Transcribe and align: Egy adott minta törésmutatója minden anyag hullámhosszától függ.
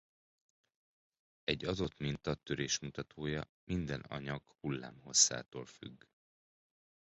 Egy 1.43 1.65
adott 1.65 1.97
minta 1.97 2.35
törésmutatója 2.35 3.49
minden 3.63 3.99
anyag 3.99 4.41
hullámhosszától 4.61 5.65
függ. 5.65 6.05